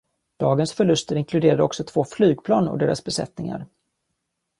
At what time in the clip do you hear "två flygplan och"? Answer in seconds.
1.83-2.77